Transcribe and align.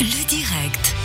Le 0.00 0.26
direct. 0.26 0.96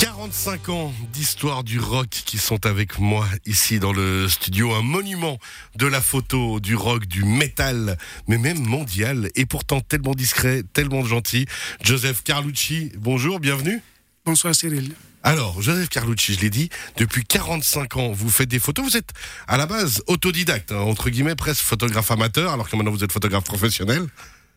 45 0.00 0.68
ans 0.70 0.94
d'histoire 1.12 1.62
du 1.62 1.78
rock 1.78 2.08
qui 2.08 2.38
sont 2.38 2.64
avec 2.64 2.98
moi 2.98 3.26
ici 3.44 3.78
dans 3.78 3.92
le 3.92 4.28
studio, 4.30 4.72
un 4.72 4.80
monument 4.80 5.38
de 5.76 5.86
la 5.86 6.00
photo, 6.00 6.58
du 6.58 6.74
rock, 6.74 7.04
du 7.04 7.22
métal, 7.22 7.98
mais 8.26 8.38
même 8.38 8.60
mondial, 8.60 9.28
et 9.34 9.44
pourtant 9.44 9.82
tellement 9.82 10.14
discret, 10.14 10.62
tellement 10.72 11.04
gentil. 11.04 11.44
Joseph 11.82 12.22
Carlucci, 12.24 12.92
bonjour, 12.96 13.40
bienvenue. 13.40 13.82
Bonsoir 14.24 14.54
Cyril. 14.54 14.92
Alors, 15.22 15.60
Joseph 15.60 15.90
Carlucci, 15.90 16.32
je 16.34 16.40
l'ai 16.40 16.50
dit, 16.50 16.70
depuis 16.96 17.24
45 17.26 17.98
ans, 17.98 18.12
vous 18.12 18.30
faites 18.30 18.48
des 18.48 18.58
photos. 18.58 18.86
Vous 18.86 18.96
êtes 18.96 19.10
à 19.46 19.58
la 19.58 19.66
base 19.66 20.02
autodidacte, 20.06 20.72
hein, 20.72 20.78
entre 20.78 21.10
guillemets, 21.10 21.34
presque 21.34 21.62
photographe 21.62 22.10
amateur, 22.10 22.54
alors 22.54 22.70
que 22.70 22.76
maintenant 22.76 22.92
vous 22.92 23.04
êtes 23.04 23.12
photographe 23.12 23.44
professionnel. 23.44 24.06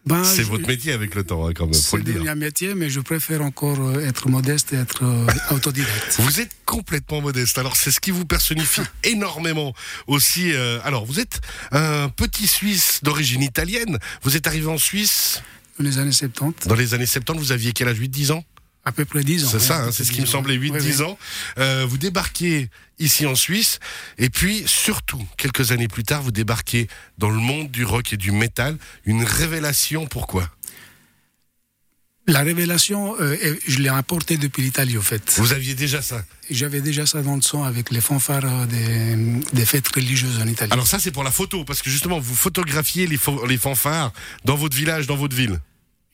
Ben, 0.05 0.23
C'est 0.23 0.43
votre 0.43 0.65
métier 0.67 0.93
avec 0.93 1.15
le 1.15 1.23
temps, 1.25 1.45
hein, 1.47 1.51
quand 1.53 1.65
même, 1.65 1.73
C'est 1.73 2.01
devenu 2.01 2.29
un 2.29 2.35
métier, 2.35 2.75
mais 2.75 2.89
je 2.89 3.01
préfère 3.01 3.41
encore 3.41 3.79
euh, 3.81 3.99
être 4.07 4.29
modeste 4.29 4.71
et 4.71 4.77
être 4.77 5.03
euh, 5.03 5.27
autodidacte. 5.53 6.15
Vous 6.19 6.39
êtes 6.39 6.55
complètement 6.65 7.19
modeste. 7.19 7.57
Alors 7.57 7.75
c'est 7.75 7.91
ce 7.91 7.99
qui 7.99 8.11
vous 8.11 8.25
personnifie 8.25 8.81
énormément 9.03 9.73
aussi. 10.07 10.53
euh, 10.53 10.79
alors 10.85 11.05
vous 11.05 11.19
êtes 11.19 11.41
un 11.71 12.07
petit 12.09 12.47
Suisse 12.47 13.01
d'origine 13.03 13.41
italienne. 13.41 13.97
Vous 14.23 14.37
êtes 14.37 14.47
arrivé 14.47 14.67
en 14.67 14.77
Suisse 14.77 15.41
Dans 15.77 15.83
les 15.85 15.97
années 15.97 16.11
70, 16.13 16.67
dans 16.67 16.75
les 16.75 16.93
années 16.93 17.05
70. 17.05 17.39
Vous 17.41 17.51
aviez 17.51 17.73
quel 17.73 17.89
âge? 17.89 17.99
8-10 17.99 18.31
ans? 18.31 18.45
À 18.87 18.91
peu 18.93 19.03
près 19.05 19.23
10 19.23 19.43
ans. 19.43 19.47
C'est 19.49 19.57
ouais, 19.57 19.63
ça, 19.63 19.83
hein, 19.83 19.91
c'est 19.91 20.03
ce 20.05 20.11
qui 20.11 20.17
10 20.19 20.21
me 20.21 20.25
semblait, 20.27 20.57
ouais. 20.57 20.69
8-10 20.79 20.97
Ouais, 20.97 21.01
ans. 21.03 21.17
Euh, 21.59 21.85
vous 21.87 21.97
débarquez 21.97 22.69
ici 22.99 23.25
en 23.25 23.35
Suisse. 23.35 23.79
Et 24.17 24.29
puis 24.29 24.63
surtout, 24.65 25.23
quelques 25.37 25.71
années 25.73 25.89
plus 25.89 26.03
tard, 26.03 26.21
vous 26.21 26.31
débarquez 26.31 26.87
dans 27.17 27.29
le 27.29 27.37
monde 27.39 27.69
du 27.69 27.83
rock 27.83 28.13
et 28.13 28.17
du 28.17 28.31
métal. 28.31 28.77
Une 29.05 29.23
révélation, 29.23 30.07
pourquoi? 30.07 30.49
La 32.29 32.41
révélation, 32.43 33.15
euh, 33.21 33.37
je 33.67 33.79
l'ai 33.79 33.87
apportée 33.89 34.37
depuis 34.37 34.61
l'Italie, 34.61 34.97
au 34.97 35.01
fait. 35.01 35.21
Vous 35.37 35.53
aviez 35.53 35.75
déjà 35.75 36.01
ça? 36.01 36.23
J'avais 36.49 36.81
déjà 36.81 37.05
ça 37.05 37.21
dans 37.21 37.35
le 37.37 37.41
son 37.41 37.63
avec 37.63 37.89
les 37.89 38.01
fanfares 38.01 38.43
euh, 38.45 38.65
des, 38.65 39.41
des 39.53 39.65
fêtes 39.65 39.87
religieuses 39.87 40.39
en 40.41 40.47
Italie. 40.47 40.71
Alors 40.73 40.87
ça 40.87 40.99
c'est 40.99 41.11
pour 41.11 41.23
la 41.23 41.31
photo, 41.31 41.63
parce 41.63 41.81
que 41.81 41.89
justement 41.89 42.19
vous 42.19 42.35
photographiez 42.35 43.07
les, 43.07 43.17
les 43.47 43.57
fanfares 43.57 44.11
dans 44.43 44.55
votre 44.55 44.75
village, 44.75 45.07
dans 45.07 45.15
votre 45.15 45.35
ville. 45.35 45.59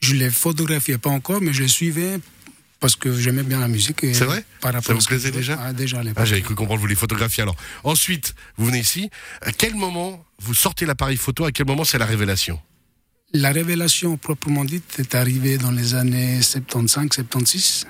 Je 0.01 0.13
les 0.15 0.29
photographiais 0.29 0.97
pas 0.99 1.09
encore, 1.09 1.41
mais 1.41 1.53
je 1.53 1.63
les 1.63 1.67
suivais 1.67 2.19
parce 2.83 2.97
que 2.97 3.17
j'aimais 3.17 3.43
bien 3.43 3.61
la 3.61 3.69
musique. 3.69 4.01
C'est 4.11 4.25
vrai 4.25 4.43
par 4.59 4.73
rapport 4.73 4.87
Ça 4.87 4.93
vous 4.93 5.05
plaisait 5.05 5.31
déjà 5.31 5.57
ah, 5.57 5.71
Déjà 5.71 5.99
à 5.99 6.03
l'époque. 6.03 6.17
Ah, 6.19 6.25
j'avais 6.25 6.41
cru 6.41 6.53
comprendre, 6.53 6.81
vous 6.81 6.87
les 6.87 6.95
photographiez 6.95 7.41
alors. 7.43 7.55
Ensuite, 7.85 8.35
vous 8.57 8.65
venez 8.65 8.79
ici. 8.79 9.09
À 9.41 9.53
quel 9.53 9.73
moment 9.73 10.21
vous 10.41 10.53
sortez 10.53 10.85
l'appareil 10.85 11.15
photo 11.15 11.45
À 11.45 11.53
quel 11.53 11.65
moment 11.65 11.85
c'est 11.85 11.97
la 11.97 12.05
révélation? 12.05 12.59
La 13.31 13.53
révélation 13.53 14.17
proprement 14.17 14.65
dite 14.65 14.99
est 14.99 15.15
arrivée 15.15 15.57
dans 15.57 15.71
les 15.71 15.95
années 15.95 16.41
75-76, 16.41 17.85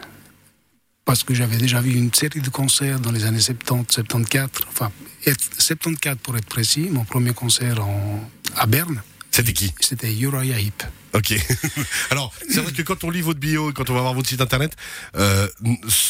parce 1.06 1.24
que 1.24 1.34
j'avais 1.34 1.58
déjà 1.58 1.82
vu 1.82 1.94
une 1.96 2.14
série 2.14 2.42
de 2.42 2.50
concerts 2.50 3.00
dans 3.00 3.12
les 3.12 3.26
années 3.26 3.40
70-74, 3.40 4.48
enfin 4.70 4.92
et- 5.26 5.34
74 5.58 6.18
pour 6.22 6.38
être 6.38 6.46
précis, 6.46 6.88
mon 6.92 7.04
premier 7.04 7.34
concert 7.34 7.84
en, 7.84 8.30
à 8.58 8.68
Berne, 8.68 9.02
C'était 9.34 9.54
qui 9.54 9.74
c'était 9.80 10.14
Uriah 10.16 10.60
Heep. 10.60 10.84
Ok. 11.14 11.34
alors, 12.12 12.32
c'est 12.50 12.60
vrai 12.60 12.72
que 12.72 12.82
quand 12.84 13.04
on 13.04 13.10
lit 13.10 13.22
votre 13.22 13.40
bio 13.40 13.72
et 13.72 13.74
quand 13.74 13.90
on 13.90 13.94
va 13.96 14.02
voir 14.02 14.14
votre 14.14 14.30
site 14.30 14.42
internet, 14.42 14.76
euh, 15.16 15.48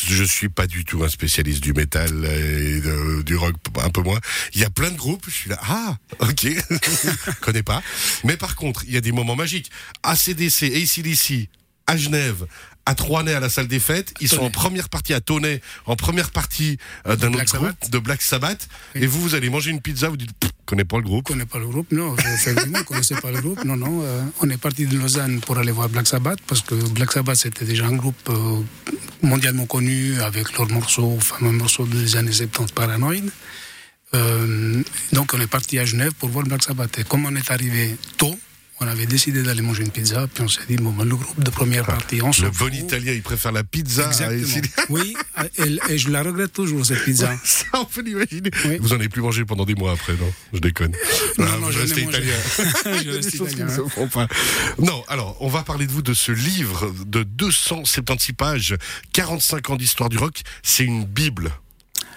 je 0.07 0.23
suis 0.25 0.49
pas 0.49 0.67
du 0.67 0.83
tout 0.83 1.03
un 1.05 1.09
spécialiste 1.09 1.61
du 1.61 1.71
métal 1.73 2.09
et 2.25 2.81
de- 2.81 3.21
du 3.21 3.35
rock, 3.38 3.55
un 3.81 3.89
peu 3.89 4.02
moins. 4.02 4.19
Il 4.53 4.59
y 4.61 4.65
a 4.65 4.69
plein 4.69 4.91
de 4.91 4.97
groupes, 4.97 5.23
je 5.27 5.31
suis 5.33 5.49
là, 5.49 5.57
ah, 5.63 5.97
ok, 6.19 6.47
connais 7.41 7.63
pas. 7.63 7.81
Mais 8.25 8.35
par 8.38 8.55
contre, 8.55 8.83
il 8.88 8.93
y 8.93 8.97
a 8.97 9.02
des 9.02 9.11
moments 9.13 9.35
magiques. 9.37 9.71
ACDC, 10.03 10.63
ACDC, 10.75 11.47
à 11.94 11.97
Genève, 11.97 12.45
à 12.86 12.95
Troisnay 12.95 13.33
à 13.33 13.39
la 13.39 13.49
salle 13.49 13.67
des 13.67 13.80
fêtes, 13.80 14.13
ils 14.19 14.27
sont 14.27 14.41
en 14.41 14.49
première 14.49 14.89
partie 14.89 15.13
à 15.13 15.22
Tonnet, 15.22 15.61
en 15.86 15.95
première 15.95 16.31
partie 16.31 16.77
euh, 17.08 17.16
d'un 17.16 17.33
autre 17.33 17.58
groupe, 17.58 17.89
de 17.89 17.99
Black 17.99 18.22
Sabbath, 18.22 18.67
et 18.95 19.05
vous, 19.05 19.22
vous 19.22 19.36
allez 19.36 19.49
manger 19.49 19.70
une 19.70 19.80
pizza, 19.80 20.09
vous 20.09 20.17
dites, 20.17 20.31
connais 20.65 20.83
pas 20.83 20.98
le 20.98 21.04
groupe. 21.04 21.26
Connais 21.26 21.45
pas 21.45 21.59
le 21.59 21.67
groupe, 21.67 21.92
non, 21.92 22.15
effectivement, 22.17 22.83
connaissais 22.83 23.15
pas 23.15 23.31
le 23.31 23.42
groupe, 23.42 23.64
non, 23.64 23.77
non. 23.77 24.02
euh, 24.04 24.23
on 24.42 24.49
est 24.49 24.58
parti 24.58 24.87
de 24.87 24.98
Lausanne 24.98 25.39
pour 25.39 25.58
aller 25.59 25.71
voir 25.71 25.87
Black 25.87 26.08
Sabbath, 26.08 26.39
parce 26.48 26.61
que 26.61 26.76
Black 26.89 27.11
Sabbath 27.11 27.37
c'était 27.37 27.65
déjà 27.65 27.86
un 27.86 27.95
groupe 27.95 28.30
euh, 28.30 28.61
mondialement 29.21 29.67
connu 29.67 30.20
avec 30.20 30.58
leurs 30.58 30.70
morceaux, 30.70 31.20
fameux 31.20 31.52
morceaux 31.52 31.86
des 31.86 32.15
années 32.15 32.31
70 32.33 32.73
Paranoid. 32.73 33.30
Donc 35.14 35.33
on 35.33 35.39
est 35.39 35.48
parti 35.48 35.80
à 35.80 35.86
Genève 35.86 36.11
pour 36.20 36.30
voir 36.30 36.45
Black 36.45 36.64
Sabbath. 36.64 36.99
Et 36.99 37.04
comme 37.04 37.25
on 37.25 37.36
est 37.36 37.49
arrivé 37.49 37.95
tôt, 38.17 38.37
on 38.83 38.88
avait 38.88 39.05
décidé 39.05 39.42
d'aller 39.44 39.61
manger 39.61 39.83
une 39.83 39.92
pizza, 39.92 40.27
puis 40.33 40.44
on 40.44 40.48
s'est 40.48 40.61
dit, 40.67 40.76
bon, 40.76 40.92
ben, 40.92 41.05
le 41.05 41.16
groupe 41.16 41.44
de 41.44 41.49
première 41.49 41.86
partie, 41.86 42.21
on 42.21 42.32
s'en 42.33 42.44
Le 42.45 42.52
bon 42.52 42.73
italien, 42.73 43.14
il 43.14 43.21
préfère 43.21 43.52
la 43.52 43.64
pizza 43.64 44.08
à 44.10 44.32
Exactement. 44.33 44.55
ACDC. 44.55 44.86
Oui, 44.89 45.16
et, 45.58 45.94
et 45.94 45.98
je 45.98 46.10
la 46.10 46.23
regrette 46.23 46.54
toujours, 46.54 46.86
cette 46.86 47.04
pizza. 47.04 47.36
Ça, 47.43 47.66
on 47.73 47.86
peut 47.86 48.02
l'imaginer. 48.02 48.49
Oui. 48.66 48.77
Vous 48.80 48.93
en 48.93 48.95
avez 48.95 49.10
plus 49.10 49.22
mangé 49.22 49.45
pendant 49.45 49.66
des 49.66 49.76
mois 49.76 49.92
après, 49.93 50.14
non? 50.14 50.32
Je 50.54 50.60
déconne. 50.60 50.92
Non, 51.38 51.45
Ah, 51.48 51.58
non, 51.60 51.67
restez 51.67 52.04
mangé. 52.05 52.17
italien. 52.20 52.36
Je 53.04 53.10
reste 53.11 53.33
italien, 53.33 53.67
pas. 54.11 54.27
Non, 54.80 55.04
alors, 55.08 55.38
on 55.39 55.48
va 55.48 55.64
parler 55.64 55.88
de 55.88 55.92
vous 55.92 56.02
de 56.02 56.14
ce 56.14 56.32
livre 56.32 56.93
de 57.05 57.23
276 57.23 58.33
pages, 58.36 58.76
45 59.14 59.70
ans 59.72 59.76
d'histoire 59.76 60.10
du 60.10 60.17
rock. 60.17 60.42
C'est 60.61 60.83
une 60.83 61.05
bible. 61.05 61.52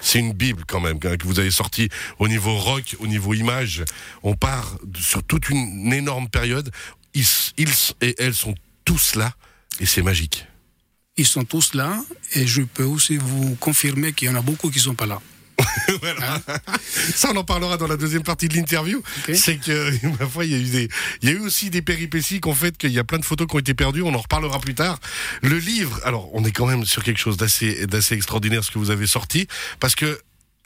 C'est 0.07 0.21
une 0.21 0.35
bible 0.35 0.63
quand 0.69 0.79
même 0.79 1.01
que 1.01 1.09
vous 1.25 1.41
avez 1.41 1.51
sorti 1.51 1.89
au 2.21 2.29
niveau 2.29 2.57
rock, 2.57 2.95
au 3.01 3.09
niveau 3.09 3.35
image. 3.35 3.83
On 4.23 4.37
part 4.37 4.79
sur 4.97 5.21
toute 5.25 5.49
une 5.51 5.93
énorme 5.93 6.29
période. 6.29 6.71
Ils, 7.13 7.27
ils 7.57 7.73
et 8.01 8.15
elles 8.19 8.37
sont 8.37 8.55
tous 8.85 9.17
là 9.17 9.33
et 9.81 9.85
c'est 9.85 10.03
magique. 10.03 10.47
Ils 11.17 11.27
sont 11.27 11.45
tous 11.45 11.75
là, 11.75 12.01
et 12.35 12.47
je 12.47 12.63
peux 12.63 12.85
aussi 12.85 13.17
vous 13.17 13.57
confirmer 13.57 14.13
qu'il 14.13 14.29
y 14.29 14.31
en 14.31 14.37
a 14.37 14.43
beaucoup 14.43 14.71
qui 14.71 14.79
sont 14.79 14.95
pas 14.95 15.07
là. 15.07 15.21
Voilà. 16.01 16.41
Ça, 17.15 17.31
on 17.33 17.37
en 17.37 17.45
parlera 17.45 17.77
dans 17.77 17.87
la 17.87 17.97
deuxième 17.97 18.23
partie 18.23 18.49
de 18.49 18.55
l'interview. 18.55 19.03
C'est 19.35 19.57
que, 19.57 19.91
ma 20.21 20.27
foi, 20.27 20.45
il 20.45 20.53
y 20.53 20.55
a 20.55 20.59
eu 20.59 20.71
des, 20.71 20.89
il 21.23 21.29
y 21.29 21.33
a 21.33 21.35
eu 21.35 21.41
aussi 21.41 21.71
des 21.71 21.83
péripéties 21.83 22.41
qui 22.41 22.49
ont 22.49 22.55
fait 22.55 22.77
qu'il 22.77 22.91
y 22.91 22.99
a 22.99 23.05
plein 23.05 23.19
de 23.19 23.25
photos 23.25 23.47
qui 23.47 23.57
ont 23.57 23.61
été 23.61 23.75
perdues. 23.75 24.03
On 24.03 24.15
en 24.15 24.21
reparlera 24.21 24.59
plus 24.61 24.75
tard. 24.75 24.99
Le 25.43 25.59
livre, 25.59 26.01
alors, 26.05 26.31
on 26.35 26.45
est 26.45 26.53
quand 26.53 26.67
même 26.67 26.85
sur 26.85 27.03
quelque 27.03 27.19
chose 27.19 27.37
d'assez, 27.37 27.87
d'assez 27.87 28.15
extraordinaire 28.15 28.65
ce 28.65 28.71
que 28.71 28.79
vous 28.79 28.91
avez 28.91 29.07
sorti, 29.07 29.47
parce 29.81 29.95
que 29.95 30.21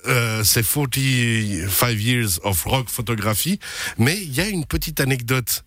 euh, 0.07 0.43
c'est 0.45 0.65
45 0.67 1.89
years 1.91 2.41
of 2.43 2.65
rock 2.65 2.89
photography, 2.89 3.61
mais 3.99 4.17
il 4.17 4.35
y 4.35 4.41
a 4.41 4.49
une 4.49 4.65
petite 4.65 5.01
anecdote 5.01 5.65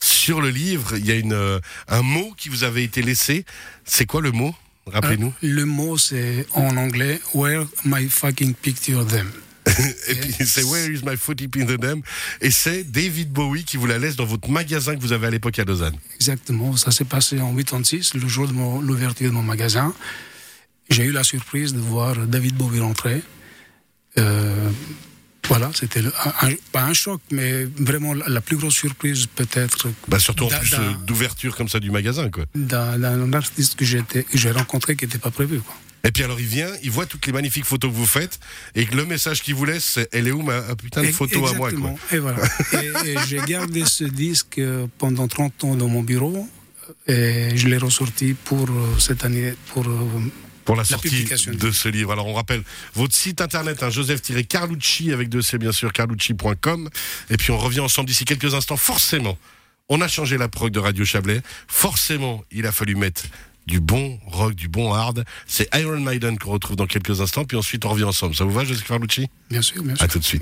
sur 0.00 0.40
le 0.40 0.50
livre. 0.50 0.96
Il 0.96 1.06
y 1.06 1.12
a 1.12 1.14
une, 1.14 1.32
euh, 1.32 1.60
un 1.88 2.02
mot 2.02 2.32
qui 2.36 2.48
vous 2.48 2.64
avait 2.64 2.84
été 2.84 3.02
laissé. 3.02 3.44
C'est 3.84 4.06
quoi 4.06 4.20
le 4.20 4.32
mot? 4.32 4.54
Rappelez-nous. 4.86 5.28
Euh, 5.28 5.48
Le 5.48 5.64
mot, 5.64 5.98
c'est 5.98 6.46
en 6.54 6.76
anglais 6.76 7.20
Where 7.34 7.66
my 7.84 8.08
fucking 8.08 8.54
picture 8.54 9.06
them. 9.06 9.30
Et 10.08 10.14
puis 10.14 10.46
c'est 10.46 10.62
Where 10.62 10.90
is 10.90 11.00
my 11.04 11.16
foot 11.16 11.42
in 11.42 11.64
the 11.64 11.78
dam 11.78 12.00
Et 12.40 12.50
c'est 12.50 12.84
David 12.84 13.32
Bowie 13.32 13.64
qui 13.64 13.76
vous 13.76 13.86
la 13.86 13.98
laisse 13.98 14.14
dans 14.16 14.24
votre 14.24 14.48
magasin 14.48 14.94
que 14.94 15.00
vous 15.00 15.12
avez 15.12 15.26
à 15.26 15.30
l'époque 15.30 15.58
à 15.58 15.64
Lausanne. 15.64 15.96
Exactement. 16.14 16.76
Ça 16.76 16.90
s'est 16.92 17.04
passé 17.04 17.40
en 17.40 17.54
86, 17.54 18.14
le 18.14 18.28
jour 18.28 18.46
de 18.46 18.54
l'ouverture 18.86 19.28
de 19.28 19.34
mon 19.34 19.42
magasin. 19.42 19.92
J'ai 20.88 21.04
eu 21.04 21.12
la 21.12 21.24
surprise 21.24 21.74
de 21.74 21.80
voir 21.80 22.16
David 22.26 22.54
Bowie 22.54 22.80
rentrer. 22.80 23.22
Euh, 24.18 24.70
voilà, 25.48 25.70
c'était 25.74 26.00
un, 26.00 26.50
pas 26.72 26.82
un 26.82 26.94
choc, 26.94 27.20
mais 27.30 27.64
vraiment 27.64 28.14
la, 28.14 28.40
plus 28.40 28.56
grosse 28.56 28.74
surprise 28.74 29.26
peut-être 29.26 29.88
Bah 30.08 30.18
surtout 30.18 30.44
en 30.44 30.48
plus 30.48 30.74
euh, 30.74 30.92
d'ouverture 31.06 31.56
comme 31.56 31.68
ça 31.68 31.80
du 31.80 31.90
magasin 31.90 32.30
quoi. 32.30 32.44
d'un 32.54 33.32
artiste 33.32 33.76
que 33.76 33.84
j'ai 33.84 34.50
rencontré 34.50 34.96
qui 34.96 35.04
n'était 35.04 35.18
pas 35.18 35.30
prévu. 35.30 35.60
Quoi. 35.60 35.74
Et 36.04 36.12
puis 36.12 36.22
alors 36.22 36.38
il 36.38 36.46
vient, 36.46 36.70
il 36.82 36.90
voit 36.90 37.06
toutes 37.06 37.26
les 37.26 37.32
magnifiques 37.32 37.64
photos 37.64 37.90
que 37.90 37.96
vous 37.96 38.06
faites 38.06 38.38
et 38.74 38.84
le 38.84 39.04
message 39.04 39.42
qu'il 39.42 39.54
vous 39.54 39.64
laisse 39.64 39.84
c'est 39.84 40.08
elle 40.12 40.28
est 40.28 40.32
où 40.32 40.42
ma 40.42 40.60
putain 40.76 41.02
de 41.02 41.08
photo 41.08 41.46
à 41.46 41.52
moi 41.54 41.72
quoi. 41.72 41.94
Et 42.12 42.18
voilà. 42.18 42.42
et, 42.72 43.10
et 43.10 43.16
j'ai 43.28 43.38
gardé 43.38 43.84
ce 43.84 44.04
disque 44.04 44.58
euh, 44.58 44.86
pendant 44.98 45.26
30 45.26 45.64
ans 45.64 45.74
dans 45.74 45.88
mon 45.88 46.02
bureau 46.02 46.48
et 47.06 47.56
je 47.56 47.68
l'ai 47.68 47.78
ressorti 47.78 48.34
pour 48.44 48.68
euh, 48.68 48.98
cette 48.98 49.24
année, 49.24 49.54
pour 49.72 49.84
Pour 50.66 50.76
la 50.76 50.84
sortie 50.84 51.24
de 51.24 51.70
ce 51.70 51.88
livre. 51.88 52.12
Alors 52.12 52.26
on 52.26 52.34
rappelle 52.34 52.62
votre 52.94 53.14
site 53.14 53.40
internet, 53.40 53.82
hein, 53.82 53.88
Joseph-Carlucci 53.88 55.12
avec 55.12 55.28
deux 55.28 55.40
C 55.40 55.58
bien 55.58 55.72
sûr, 55.72 55.92
carlucci.com. 55.92 56.90
Et 57.30 57.36
puis 57.36 57.52
on 57.52 57.58
revient 57.58 57.80
ensemble 57.80 58.08
d'ici 58.08 58.24
quelques 58.24 58.54
instants. 58.54 58.76
Forcément, 58.76 59.38
on 59.88 60.00
a 60.00 60.08
changé 60.08 60.36
la 60.36 60.48
prog 60.48 60.72
de 60.72 60.80
Radio 60.80 61.04
Chablais. 61.04 61.40
Forcément, 61.68 62.44
il 62.50 62.66
a 62.66 62.72
fallu 62.72 62.96
mettre 62.96 63.22
du 63.66 63.80
bon 63.80 64.18
rock, 64.26 64.54
du 64.54 64.68
bon 64.68 64.92
hard. 64.92 65.24
C'est 65.46 65.68
Iron 65.74 66.00
Maiden 66.00 66.38
qu'on 66.38 66.50
retrouve 66.50 66.76
dans 66.76 66.86
quelques 66.86 67.20
instants. 67.20 67.44
Puis 67.44 67.56
ensuite 67.56 67.84
on 67.84 67.90
revient 67.90 68.04
ensemble. 68.04 68.34
Ça 68.34 68.44
vous 68.44 68.52
va, 68.52 68.64
Joseph 68.64 68.86
Carlucci 68.86 69.28
bien 69.50 69.62
sûr, 69.62 69.82
bien 69.82 69.94
sûr. 69.94 70.04
À 70.04 70.08
tout 70.08 70.18
de 70.18 70.24
suite. 70.24 70.34